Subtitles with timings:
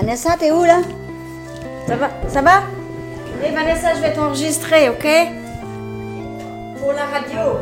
[0.00, 0.80] Vanessa, t'es où là?
[1.88, 2.62] Ça va Ça va?
[3.44, 5.08] Hé Vanessa, je vais t'enregistrer, ok?
[6.78, 7.58] Pour la radio.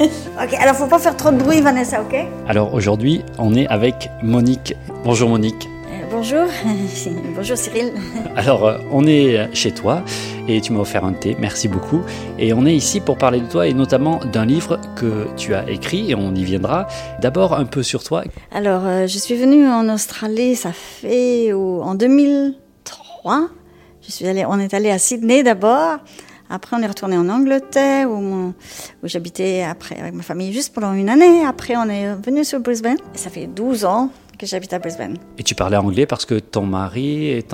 [0.02, 2.26] ok, alors faut pas faire trop de bruit, Vanessa, ok?
[2.48, 4.74] Alors aujourd'hui, on est avec Monique.
[5.04, 5.68] Bonjour Monique
[6.12, 6.46] bonjour.
[7.34, 7.92] bonjour Cyril.
[8.36, 10.04] Alors, euh, on est chez toi
[10.46, 12.02] et tu m'as offert un thé, merci beaucoup.
[12.38, 15.68] Et on est ici pour parler de toi et notamment d'un livre que tu as
[15.70, 16.86] écrit et on y viendra.
[17.20, 18.22] D'abord, un peu sur toi.
[18.52, 23.48] Alors, euh, je suis venue en Australie, ça fait en 2003.
[24.02, 25.98] Je suis on est allé à Sydney d'abord.
[26.50, 28.52] Après, on est retourné en Angleterre où,
[29.04, 31.46] j'habitais après avec ma famille juste pendant une année.
[31.46, 32.98] Après, on est venu sur Brisbane.
[33.14, 34.10] Ça fait 12 ans
[34.46, 35.16] j'habite à Brisbane.
[35.38, 37.52] Et tu parlais anglais parce que ton mari est,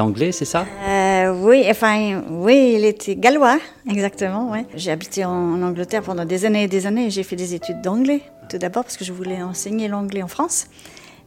[0.00, 0.66] anglais, c'est ça?
[0.86, 4.52] Euh, oui, enfin, oui, il était gallois, exactement.
[4.74, 7.10] J'ai habité en, Angleterre pendant des années et des années.
[7.10, 10.66] J'ai fait des études d'anglais, tout d'abord parce que je voulais enseigner l'anglais en France.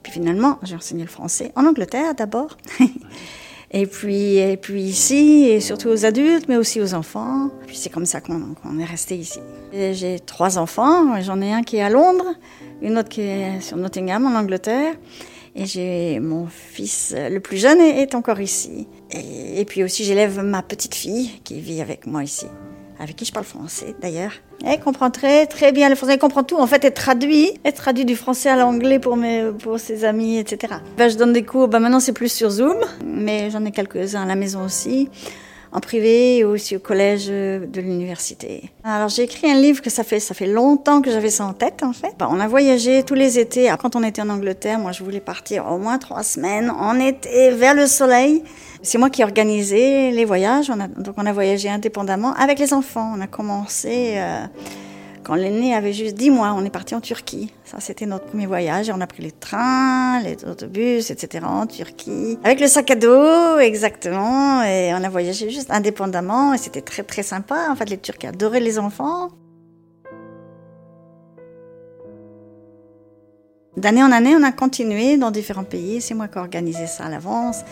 [0.02, 2.58] Puis finalement, j'ai enseigné le français en Angleterre d'abord.
[3.76, 7.50] Et puis, et puis ici, et surtout aux adultes, mais aussi aux enfants.
[7.66, 9.40] Puis c'est comme ça qu'on est resté ici.
[9.74, 12.36] J'ai trois enfants, j'en ai un qui est à Londres,
[12.84, 14.94] une autre qui est sur Nottingham en Angleterre.
[15.56, 18.88] Et j'ai mon fils le plus jeune est, est encore ici.
[19.12, 22.48] Et, puis aussi j'élève ma petite fille qui vit avec moi ici,
[23.00, 24.34] avec qui je parle français d'ailleurs.
[24.66, 26.58] Elle comprend très très bien le français, elle comprend tout.
[26.58, 30.40] En fait, elle traduit, elle traduit du français à l'anglais pour mes pour ses amis,
[30.40, 30.74] etc.
[30.74, 31.68] Ben, bah, je donne des cours.
[31.68, 35.10] Ben, maintenant c'est plus sur Zoom, mais j'en ai quelques uns à la maison aussi
[35.74, 38.72] en privé et aussi au collège euh, de l'université.
[38.84, 41.54] Alors j'ai écrit un livre que ça fait ça fait longtemps que j'avais ça en
[41.54, 42.14] tête en fait.
[42.20, 43.74] Bah, on a voyagé tous les étés.
[43.80, 47.52] Quand on était en Angleterre, moi je voulais partir au moins trois semaines en été
[47.52, 48.44] vers le soleil.
[48.82, 50.72] C'est moi qui organisais les voyages.
[50.98, 53.14] Donc on a voyagé indépendamment avec les enfants.
[53.18, 54.14] On a commencé.
[54.18, 54.46] Euh,
[55.24, 57.54] quand l'aîné avait juste 10 mois, on est parti en Turquie.
[57.64, 58.92] Ça, c'était notre premier voyage.
[58.94, 61.46] On a pris les trains, les autobus, etc.
[61.48, 62.38] en Turquie.
[62.44, 64.64] Avec le sac à dos, exactement.
[64.64, 66.54] Et on a voyagé juste indépendamment.
[66.54, 67.70] Et c'était très, très sympa.
[67.70, 69.30] En fait, les Turcs adoraient les enfants.
[73.78, 76.02] D'année en année, on a continué dans différents pays.
[76.02, 77.64] C'est moi qui ai organisé ça à l'avance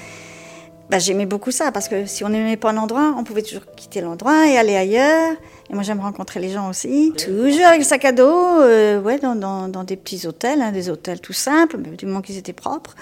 [0.91, 3.65] bah, j'aimais beaucoup ça parce que si on n'aimait pas un endroit, on pouvait toujours
[3.77, 5.37] quitter l'endroit et aller ailleurs.
[5.69, 7.13] Et moi, j'aime rencontrer les gens aussi.
[7.17, 11.21] Toujours avec le sac à dos, euh, ouais, dans, des petits hôtels, hein, des hôtels
[11.21, 12.95] tout simples, mais du moment qu'ils étaient propres.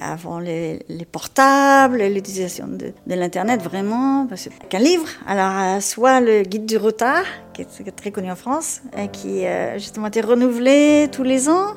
[0.00, 0.78] Avant les,
[1.10, 5.08] portables, l'utilisation de, l'Internet, vraiment, parce qu'un livre.
[5.26, 7.24] Alors, euh, soit le guide du retard,
[7.54, 11.74] qui est très connu en France, et qui euh, justement était renouvelé tous les ans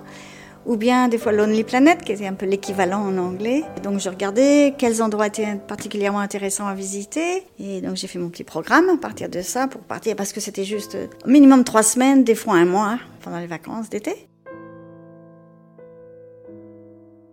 [0.65, 3.63] ou bien des fois Lonely Planet, qui est un peu l'équivalent en anglais.
[3.83, 8.29] Donc je regardais quels endroits étaient particulièrement intéressants à visiter, et donc j'ai fait mon
[8.29, 11.83] petit programme à partir de ça pour partir, parce que c'était juste au minimum trois
[11.83, 14.27] semaines, des fois un mois, pendant les vacances d'été.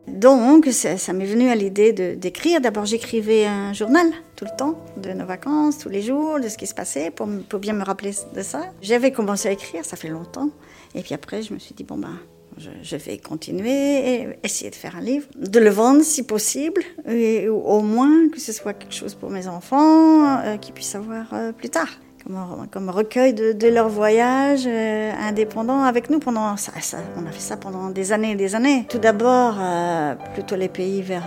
[0.09, 2.60] Donc, ça, m'est venu à l'idée d'écrire.
[2.60, 4.06] D'abord, j'écrivais un journal
[4.37, 7.26] tout le temps, de nos vacances, tous les jours, de ce qui se passait, pour,
[7.49, 8.60] pour bien me rappeler de ça.
[8.82, 10.50] J'avais commencé à écrire, ça fait longtemps.
[10.94, 12.19] Et puis après, je me suis dit, bon, ben,
[12.58, 13.70] je, vais continuer,
[14.14, 18.40] et essayer de faire un livre, de le vendre si possible, ou au moins que
[18.40, 21.88] ce soit quelque chose pour mes enfants, euh, qu'ils puissent avoir euh, plus tard.
[22.70, 26.72] Comme, recueil de, leur voyage euh, indépendant avec nous pendant ça,
[27.16, 28.86] on a fait ça pendant des années et des années.
[28.88, 31.24] Tout d'abord, euh, plutôt les pays vers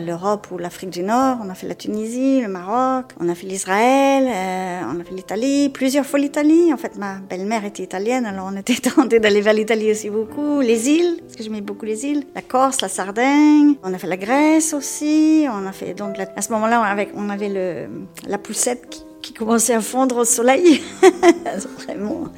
[0.00, 1.38] l'Europe ou l'Afrique du Nord.
[1.42, 5.14] On a fait la Tunisie, le Maroc, on a fait l'Israël, euh, on a fait
[5.14, 6.72] l'Italie, plusieurs fois l'Italie.
[6.72, 10.60] En fait, ma belle-mère était italienne, alors on était tenté d'aller vers l'Italie aussi beaucoup.
[10.60, 12.24] Les îles, parce que j'aimais beaucoup les îles.
[12.34, 13.74] La Corse, la Sardaigne.
[13.82, 15.46] On a fait la Grèce aussi.
[15.50, 19.02] On a fait donc à ce moment-là, on avait, on avait le, la poussette qui
[19.24, 20.82] qui commençait à fondre au soleil.
[21.84, 22.28] Vraiment.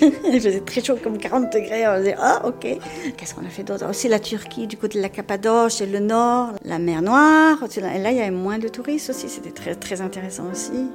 [0.00, 1.88] Il faisait très chaud, comme 40 degrés.
[1.88, 2.78] On disait, ah, ok.
[3.16, 3.88] Qu'est-ce qu'on a fait d'autre?
[3.90, 7.58] Aussi la Turquie, du côté de la Cappadoce et le nord, la mer Noire.
[7.76, 9.28] Et là, il y avait moins de touristes aussi.
[9.28, 10.88] C'était très, très intéressant aussi.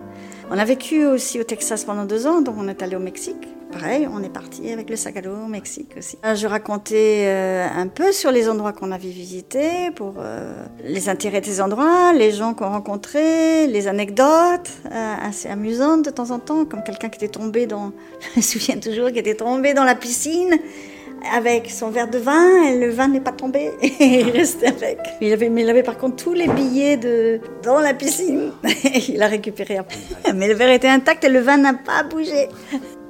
[0.49, 3.47] On a vécu aussi au Texas pendant deux ans, donc on est allé au Mexique.
[3.71, 6.17] Pareil, on est parti avec le sac à dos au Mexique aussi.
[6.25, 11.07] Euh, je racontais euh, un peu sur les endroits qu'on avait visités, pour euh, les
[11.07, 16.65] intérêts des endroits, les gens qu'on rencontrait, les anecdotes assez amusantes de temps en temps,
[16.65, 17.91] comme quelqu'un qui était tombé dans,
[18.33, 20.57] je me souviens toujours, était tombé dans la piscine
[21.33, 24.99] avec son verre de vin, et le vin n'est pas tombé, et il restait avec.
[25.21, 26.99] Il avait, mais il avait par contre tous les billets
[27.63, 29.99] dans la piscine, et il a récupéré après.
[30.35, 32.49] Mais le verre était intact et le vin n'a pas bougé.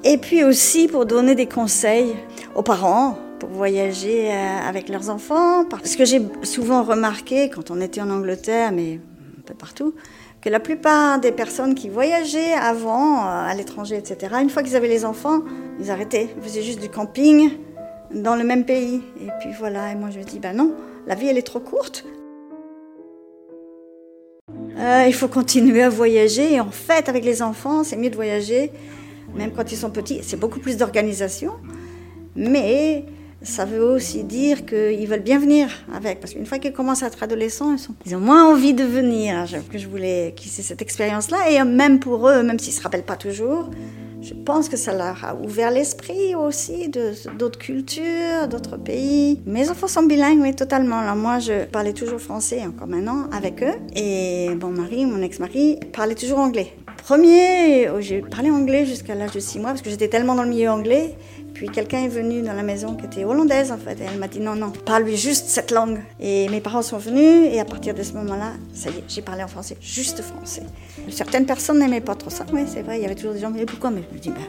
[0.03, 2.15] Et puis aussi pour donner des conseils
[2.55, 5.65] aux parents pour voyager euh, avec leurs enfants.
[5.65, 8.99] Parce que j'ai souvent remarqué quand on était en Angleterre, mais
[9.37, 9.93] un peu partout,
[10.41, 14.75] que la plupart des personnes qui voyageaient avant euh, à l'étranger, etc., une fois qu'ils
[14.75, 15.41] avaient les enfants,
[15.79, 16.29] ils arrêtaient.
[16.35, 17.51] Ils faisaient juste du camping
[18.11, 19.01] dans le même pays.
[19.19, 20.73] Et puis voilà, et moi je me dis, ben non,
[21.05, 22.05] la vie elle est trop courte.
[24.79, 26.53] Euh, il faut continuer à voyager.
[26.53, 28.71] Et en fait, avec les enfants, c'est mieux de voyager
[29.35, 30.19] même quand ils sont petits.
[30.23, 31.53] C'est beaucoup plus d'organisation.
[32.35, 33.05] Mais
[33.43, 36.19] ça veut aussi dire qu'ils veulent bien venir avec.
[36.19, 37.75] Parce qu'une fois qu'ils commencent à être adolescents,
[38.05, 39.45] ils, ont moins envie de venir.
[39.71, 41.49] Que je voulais qu'ils aient cette expérience-là.
[41.49, 43.69] Et même pour eux, même s'ils ne se rappellent pas toujours,
[44.21, 46.89] je pense que ça leur a ouvert l'esprit aussi
[47.39, 49.41] d'autres cultures, d'autres pays.
[49.47, 51.15] Mes enfants sont bilingues, oui, totalement.
[51.15, 53.73] Moi, je parlais toujours français encore maintenant avec eux.
[53.95, 56.73] Et mon mari, mon ex-mari, parlait toujours anglais.
[57.03, 60.49] Premier, j'ai parlé anglais jusqu'à l'âge de 6 mois parce que j'étais tellement dans le
[60.49, 61.15] milieu anglais
[61.53, 63.99] puis quelqu'un est venu dans la maison qui était hollandaise en fait.
[63.99, 65.99] Et elle m'a dit non, non, parle-lui juste cette langue.
[66.19, 69.21] Et mes parents sont venus et à partir de ce moment-là, ça y est, j'ai
[69.21, 70.63] parlé en français, juste français.
[71.09, 72.97] Certaines personnes n'aimaient pas trop ça, oui, c'est vrai.
[72.97, 73.91] Il y avait toujours des gens, mais pourquoi?
[73.91, 74.41] Mais je me dis, ben,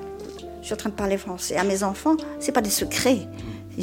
[0.60, 1.56] je suis en train de parler français.
[1.56, 3.26] À mes enfants, c'est pas des secrets.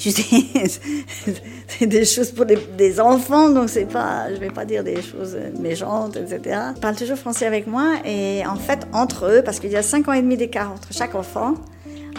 [1.67, 5.37] C'est des choses pour des, enfants, donc c'est pas, je vais pas dire des choses
[5.59, 6.59] méchantes, etc.
[6.75, 9.83] Ils parlent toujours français avec moi et en fait entre eux, parce qu'il y a
[9.83, 11.55] 5 ans et demi d'écart entre chaque enfant,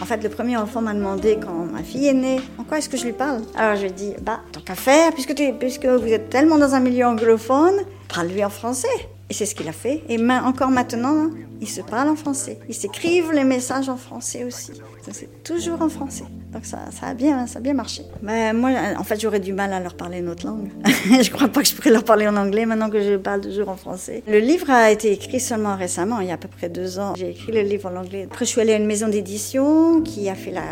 [0.01, 2.89] en fait, le premier enfant m'a demandé quand ma fille est née, en quoi est-ce
[2.89, 3.41] que je lui parle?
[3.55, 6.73] Alors je lui ai dit, bah, tant qu'à faire, puisque, puisque vous êtes tellement dans
[6.73, 7.75] un milieu anglophone,
[8.11, 8.87] parle-lui en français.
[9.29, 10.01] Et c'est ce qu'il a fait.
[10.09, 11.29] Et encore maintenant,
[11.61, 12.59] ils se parlent en français.
[12.67, 14.71] Ils s'écrivent les messages en français aussi.
[15.11, 16.25] C'est toujours en français.
[16.53, 18.03] Donc ça, a bien, ça a bien marché.
[18.21, 20.69] Mais moi, en fait, j'aurais du mal à leur parler une autre langue.
[20.85, 23.69] je crois pas que je pourrais leur parler en anglais maintenant que je parle toujours
[23.69, 24.21] en français.
[24.27, 27.13] Le livre a été écrit seulement récemment, il y a à peu près deux ans.
[27.15, 28.27] J'ai écrit le livre en anglais.
[28.29, 30.63] Après, je suis allée à une maison d'édition qui a fait la,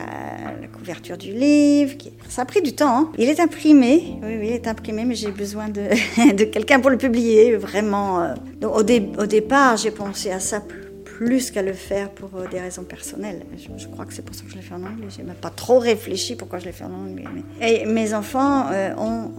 [0.78, 1.94] couverture du livre.
[2.30, 2.98] Ça a pris du temps.
[2.98, 3.12] Hein.
[3.18, 4.18] Il est imprimé.
[4.24, 5.82] Oui, oui, il est imprimé, mais j'ai besoin de,
[6.34, 8.22] de quelqu'un pour le publier, vraiment.
[8.22, 8.34] Euh.
[8.62, 10.79] Donc, au, au départ, j'ai pensé à ça plus
[11.20, 13.42] plus qu'à le faire pour euh, des raisons personnelles.
[13.58, 15.08] Je, crois que c'est pour ça que je l'ai fait en anglais.
[15.10, 17.26] J'ai même pas trop réfléchi pourquoi je l'ai fait en anglais.
[17.60, 19.34] Et mes enfants euh, ont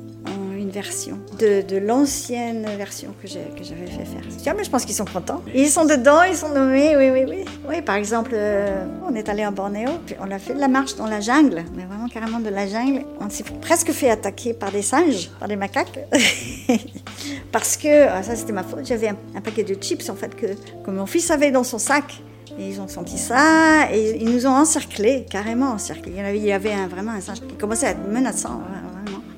[0.70, 4.54] une version de, de l'ancienne version que j'avais fait faire.
[4.56, 5.42] Mais je pense qu'ils sont contents.
[5.54, 7.44] Ils sont dedans, ils sont nommés, oui, oui, oui.
[7.68, 10.68] Oui, par exemple, euh, on est allé en Bornéo, puis on a fait de la
[10.68, 13.04] marche dans la jungle, mais vraiment carrément de la jungle.
[13.20, 15.98] On s'est presque fait attaquer par des singes, par des macaques.
[17.52, 20.46] Parce que, ah, ça c'était ma faute, j'avais un, paquet de chips en fait que,
[20.84, 22.22] que mon fils avait dans son sac.
[22.58, 26.12] Et ils ont senti ça et ils nous ont encerclés, carrément encerclés.
[26.14, 28.60] Il y avait, il y avait un, vraiment un singe qui commençait à être menaçant.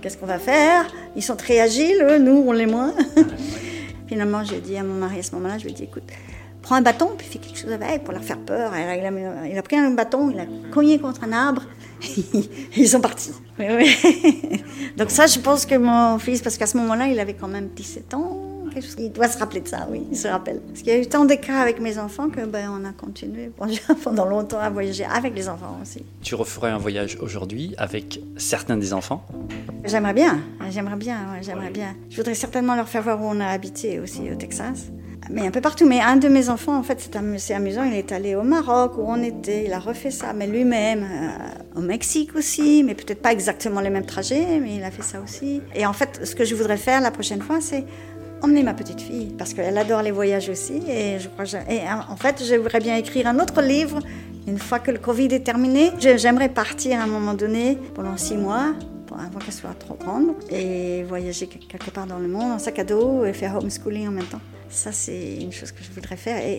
[0.02, 0.92] Qu'est-ce qu'on va faire?
[1.14, 2.92] Ils sont très agiles, eux, nous, on l'est moins.
[4.08, 6.02] Finalement, j'ai dit à mon mari à ce moment-là, je lui ai dit, écoute,
[6.60, 8.72] prends un bâton, puis fais quelque chose avec pour leur faire peur.
[8.76, 11.62] Il a, pris un bâton, il a cogné contre un arbre,
[12.76, 13.30] ils sont partis.
[14.96, 17.68] Donc ça, je pense que mon fils, parce qu'à ce moment-là, il avait quand même
[17.68, 18.51] 17 ans,
[18.98, 20.60] il doit se rappeler de ça, oui, il se rappelle.
[20.60, 23.50] Parce qu'il y a eu tant d'écarts avec mes enfants que ben, on a continué
[24.04, 26.04] pendant longtemps à voyager avec les enfants aussi.
[26.22, 29.24] Tu referais un voyage aujourd'hui avec certains des enfants?
[29.84, 30.40] J'aimerais bien,
[30.70, 31.94] j'aimerais bien, j'aimerais bien.
[32.10, 34.90] Je voudrais certainement leur faire voir où on a habité aussi au Texas.
[35.30, 35.86] Mais un peu partout.
[35.86, 37.16] Mais un de mes enfants, en fait, c'est
[37.52, 41.04] amusant, il est allé au Maroc où on était, il a refait ça, mais lui-même,
[41.04, 45.02] euh, au Mexique aussi, mais peut-être pas exactement les mêmes trajets, mais il a fait
[45.02, 45.62] ça aussi.
[45.74, 47.84] Et en fait, ce que je voudrais faire la prochaine fois, c'est
[48.42, 52.16] emmener ma petite fille parce qu'elle adore les voyages aussi et je crois et en
[52.16, 54.00] fait j'aimerais bien écrire un autre livre
[54.46, 55.92] une fois que le Covid est terminé.
[56.00, 58.74] J'aimerais partir à un moment donné pendant six mois
[59.18, 62.84] avant qu'elle soit trop grande et voyager quelque part dans le monde en sac à
[62.84, 64.40] dos et faire homeschooling en même temps
[64.72, 66.58] ça, c'est une chose que je voudrais faire et,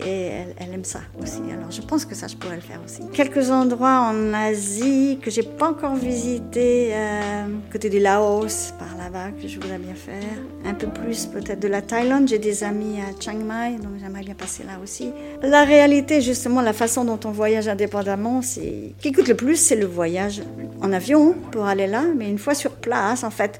[0.59, 1.41] elle, aime ça aussi.
[1.51, 3.01] Alors, je pense que ça, je pourrais le faire aussi.
[3.11, 9.31] Quelques endroits en Asie que j'ai pas encore visités, euh, côté du Laos, par là-bas,
[9.31, 10.37] que je voudrais bien faire.
[10.63, 12.27] Un peu plus peut-être de la Thaïlande.
[12.27, 15.11] J'ai des amis à Chiang Mai, donc j'aimerais bien passer là aussi.
[15.41, 18.93] La réalité, justement, la façon dont on voyage indépendamment, c'est.
[18.97, 20.43] Ce qui coûte le plus, c'est le voyage
[20.81, 23.59] en avion pour aller là, mais une fois sur place, en fait.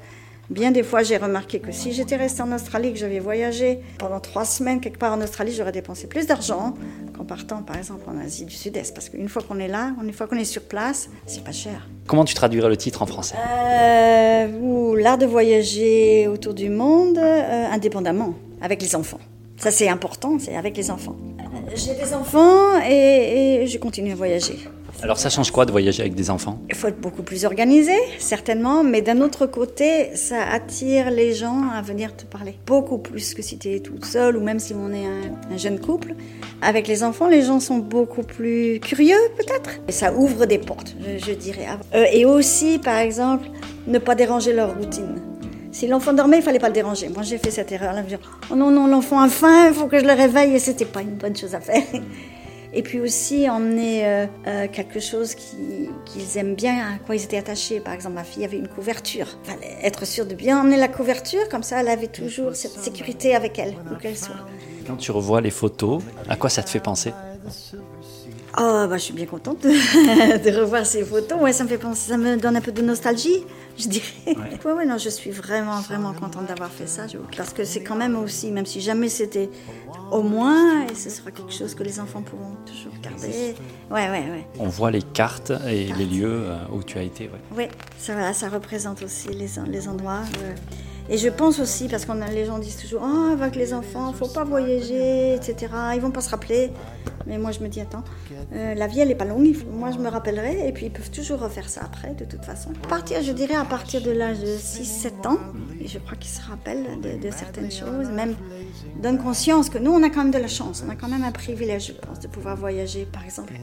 [0.50, 4.20] Bien des fois, j'ai remarqué que si j'étais restée en Australie, que j'avais voyagé pendant
[4.20, 6.74] trois semaines quelque part en Australie, j'aurais dépensé plus d'argent
[7.16, 8.92] qu'en partant, par exemple, en Asie du Sud-Est.
[8.92, 11.88] Parce qu'une fois qu'on est là, une fois qu'on est sur place, c'est pas cher.
[12.06, 17.66] Comment tu traduirais le titre en français euh, L'art de voyager autour du monde euh,
[17.72, 19.20] indépendamment, avec les enfants.
[19.56, 21.16] Ça, c'est important, c'est avec les enfants.
[21.40, 24.58] Euh, j'ai des enfants et, et je continue à voyager.
[25.04, 26.58] Alors ça change quoi de voyager avec des enfants?
[26.70, 31.68] Il faut être beaucoup plus organisé, certainement, mais d'un autre côté, ça attire les gens
[31.74, 32.56] à venir te parler.
[32.64, 35.78] Beaucoup plus que si tu es toute seule ou même si on est un, jeune
[35.78, 36.14] couple.
[36.62, 39.72] Avec les enfants, les gens sont beaucoup plus curieux peut-être.
[39.88, 41.66] Et ça ouvre des portes, je, dirais.
[41.94, 43.50] Euh, et aussi, par exemple,
[43.86, 45.20] ne pas déranger leur routine.
[45.70, 47.10] Si l'enfant dormait, il fallait pas le déranger.
[47.10, 48.04] Moi, j'ai fait cette erreur-là.
[48.50, 50.54] Oh non, non, l'enfant a faim, il faut que je le réveille.
[50.54, 51.82] Et c'était pas une bonne chose à faire.
[52.74, 57.38] Et puis aussi emmener euh, euh, quelque chose qu'ils aiment bien, à quoi ils étaient
[57.38, 57.80] attachés.
[57.80, 59.28] Par exemple, ma fille avait une couverture.
[59.44, 63.34] Fallait être sûr de bien emmener la couverture, comme ça elle avait toujours cette sécurité
[63.34, 64.34] avec elle, où qu'elle soit.
[64.86, 67.12] Quand tu revois les photos, à quoi ça te fait penser?
[68.56, 71.40] Oh, bah, je suis bien contente de, revoir ces photos.
[71.40, 73.44] Ouais, ça me fait penser, ça me donne un peu de nostalgie,
[73.76, 74.04] je dirais.
[74.26, 77.06] Ouais, ouais, non, je suis vraiment, vraiment contente d'avoir fait ça.
[77.36, 79.50] Parce que c'est quand même aussi, même si jamais c'était
[80.12, 83.54] au moins, et ce sera quelque chose que les enfants pourront toujours garder.
[83.90, 84.46] Ouais, ouais, ouais.
[84.60, 87.24] On voit les cartes et les lieux euh, où tu as été.
[87.24, 87.68] Ouais, ouais
[87.98, 90.22] ça, voilà, ça représente aussi les, les endroits.
[90.42, 90.54] Euh,
[91.10, 94.28] et je pense aussi, parce que les gens disent toujours Oh, avec les enfants, faut
[94.28, 95.72] pas voyager, etc.
[95.94, 96.70] Ils vont pas se rappeler.
[97.26, 98.04] Mais moi, je me dis Attends,
[98.52, 99.54] euh, la vie, elle est pas longue.
[99.72, 100.68] Moi, je me rappellerai.
[100.68, 102.70] Et puis, ils peuvent toujours refaire ça après, de toute façon.
[102.84, 105.38] À partir, je dirais, à partir de l'âge de 6-7 ans,
[105.80, 108.34] et je crois qu'ils se rappellent de, certaines choses, même
[109.02, 110.84] donne conscience que nous, on a quand même de la chance.
[110.86, 113.06] On a quand même un privilège, je pense, de pouvoir voyager.
[113.06, 113.54] Par exemple,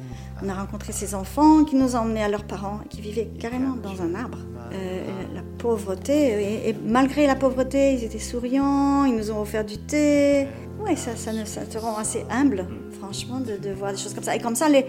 [0.44, 3.76] on a rencontré ces enfants qui nous ont emmenés à leurs parents, qui vivaient carrément
[3.76, 4.40] dans un arbre.
[4.74, 5.04] Euh,
[5.34, 10.48] la pauvreté, et, malgré la pauvreté, ils étaient souriants, ils nous ont offert du thé.
[10.84, 12.68] Oui, ça, ça, ça te rend assez humble,
[13.00, 14.36] franchement, de, voir des choses comme ça.
[14.36, 14.86] Et comme ça, les,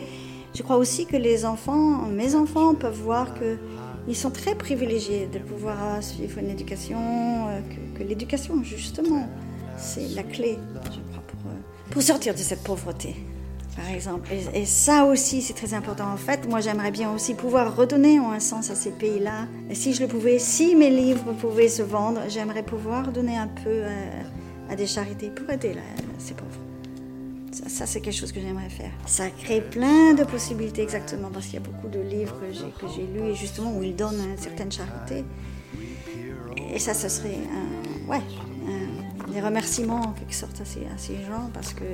[0.54, 3.58] je crois aussi que les enfants, mes enfants, peuvent voir que
[4.08, 7.61] ils sont très privilégiés de pouvoir suivre une éducation, euh,
[7.96, 9.28] que, l'éducation, justement,
[9.76, 13.14] c'est la clé, je crois, pour, euh, pour sortir de cette pauvreté
[13.76, 14.28] par exemple.
[14.54, 16.04] Et, ça aussi, c'est très important.
[16.12, 19.46] En fait, moi, j'aimerais bien aussi pouvoir redonner un sens à ces pays-là.
[19.70, 23.49] Et si je le pouvais, si mes livres pouvaient se vendre, j'aimerais pouvoir donner un
[23.49, 24.22] peu euh,
[24.72, 25.74] à, des charités pour aider
[26.18, 26.50] ces pauvres.
[27.52, 28.90] Ça, c'est quelque chose que j'aimerais faire.
[29.06, 32.36] Ça crée plein de possibilités, exactement, parce qu'il y a beaucoup de livres
[32.80, 35.24] que j'ai lus, et justement, où ils donnent certaines charités.
[36.72, 38.22] Et ça, ce serait un, ouais,
[39.32, 41.84] des remerciements, en quelque sorte, à ces, à ces gens, parce que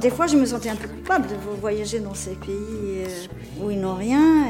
[0.00, 3.26] des fois, je me sentais un peu coupable de voyager dans ces pays euh,
[3.60, 4.46] où ils n'ont rien.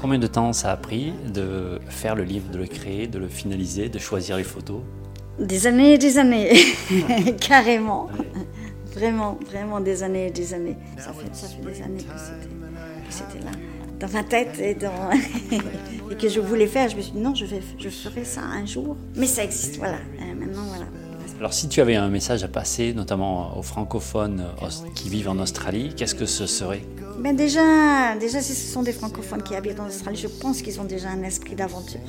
[0.00, 3.28] Combien de temps ça a pris de faire le livre, de le créer, de le
[3.28, 4.82] finaliser, de choisir les photos?
[5.38, 6.52] Des années et des années,
[7.40, 8.08] carrément.
[8.94, 10.76] Vraiment, vraiment des années et des années.
[10.96, 13.50] Ça fait, ça fait des années que c'était là,
[14.00, 15.10] dans ma tête et, dans
[16.10, 16.88] et que je voulais faire.
[16.88, 18.96] Je me suis dit non, je, vais, je ferai ça un jour.
[19.14, 19.96] Mais ça existe, voilà.
[19.96, 20.86] Euh, maintenant, voilà.
[21.38, 24.46] Alors si tu avais un message à passer, notamment aux francophones
[24.94, 26.80] qui vivent en Australie, qu'est-ce que ce serait?
[27.18, 30.80] Ben déjà, déjà, si ce sont des francophones qui habitent en Australie, je pense qu'ils
[30.80, 32.00] ont déjà un esprit d'aventure,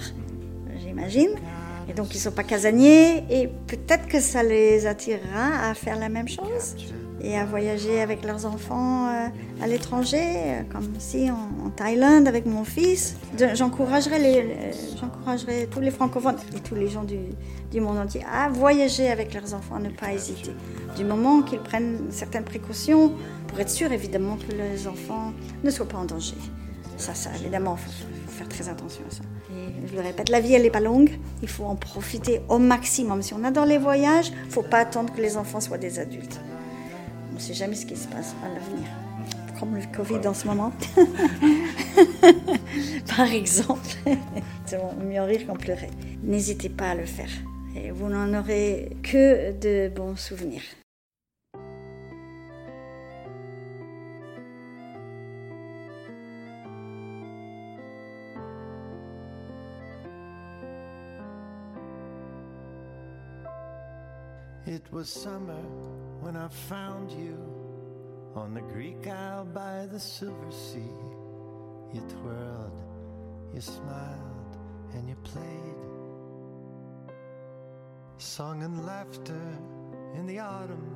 [0.81, 1.31] j'imagine.
[1.89, 5.97] Et donc ils ne sont pas casaniers et peut-être que ça les attirera à faire
[5.97, 6.75] la même chose
[7.21, 9.27] et à voyager avec leurs enfants euh,
[9.61, 13.17] à l'étranger, euh, comme si en, Thaïlande avec mon fils.
[13.53, 17.19] J'encouragerais les, tous les francophones et tous les gens du,
[17.71, 20.51] du, monde entier à voyager avec leurs enfants, à ne pas hésiter.
[20.95, 23.13] Du moment qu'ils prennent certaines précautions
[23.47, 26.37] pour être sûr évidemment que les enfants ne soient pas en danger.
[26.97, 27.91] Ça, ça évidemment, faut,
[28.37, 29.21] faire très attention à ça.
[29.51, 31.11] Et je le répète, la vie, elle n'est pas longue.
[31.41, 33.21] Il faut en profiter au maximum.
[33.21, 35.99] Si on adore les voyages, il ne faut pas attendre que les enfants soient des
[35.99, 36.39] adultes.
[37.31, 38.87] On ne sait jamais ce qui se passe à l'avenir.
[39.59, 40.71] Comme le Covid en ce moment.
[43.17, 43.89] Par exemple.
[44.65, 45.89] C'est mieux rire qu'en pleurer.
[46.23, 47.29] N'hésitez pas à le faire.
[47.75, 50.61] Et vous n'en aurez que de bons souvenirs.
[64.87, 65.61] It was summer
[66.21, 67.37] when I found you
[68.35, 70.95] on the Greek Isle by the Silver Sea.
[71.93, 72.71] You twirled,
[73.53, 74.57] you smiled,
[74.93, 75.75] and you played.
[78.17, 79.59] Song and laughter
[80.15, 80.89] in the autumn.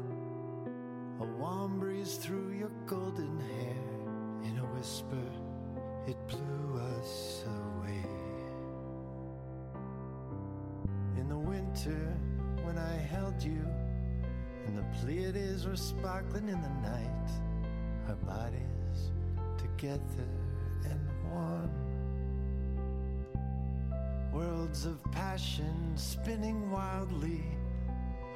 [1.19, 3.75] A warm breeze through your golden hair.
[4.45, 5.27] In a whisper,
[6.07, 8.05] it blew us away.
[11.17, 12.17] In the winter,
[12.63, 13.65] when I held you,
[14.68, 17.30] and the Pleiades were sparkling in the night,
[18.08, 19.12] our bodies
[19.58, 20.27] together
[20.86, 21.72] and one.
[24.34, 27.44] Worlds of passion spinning wildly,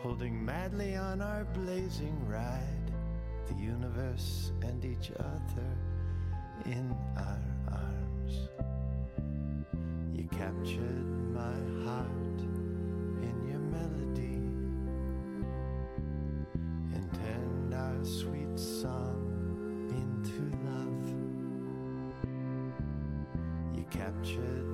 [0.01, 2.91] holding madly on our blazing ride,
[3.47, 5.77] the universe and each other
[6.65, 7.41] in our
[7.71, 8.49] arms.
[10.13, 12.24] You captured my heart
[18.57, 21.07] song into love.
[23.75, 24.64] You captured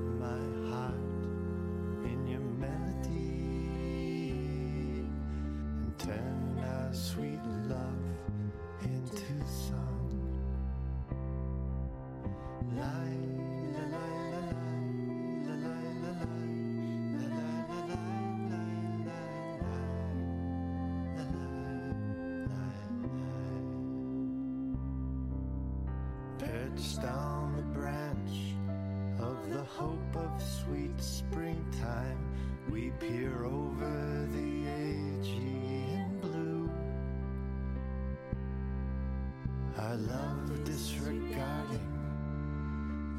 [40.71, 41.89] disregarding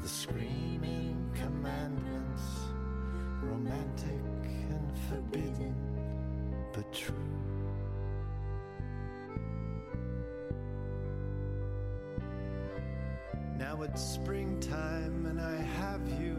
[0.01, 2.41] the screaming commandments,
[3.43, 4.23] romantic
[4.71, 5.75] and forbidden,
[6.73, 7.13] but true.
[13.55, 16.35] Now it's springtime and I have you,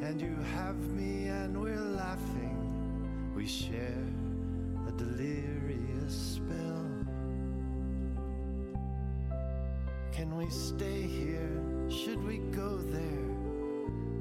[0.00, 3.32] and you have me, and we're laughing.
[3.34, 4.06] We share
[4.86, 6.15] a delirious
[10.46, 11.60] we stay here?
[11.88, 13.30] Should we go there?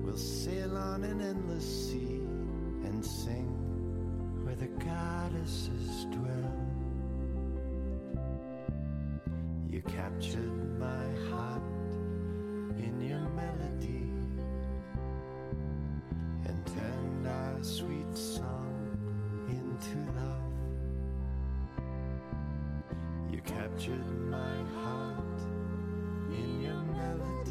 [0.04, 2.22] We'll sail on an endless sea
[2.84, 3.52] and sing
[4.44, 6.56] where the goddesses dwell.
[9.70, 11.62] You captured my heart
[12.78, 14.10] in your melody
[16.48, 18.98] and turned our sweet song
[19.48, 20.54] into love.
[23.32, 24.95] You captured my heart
[27.06, 27.45] silence.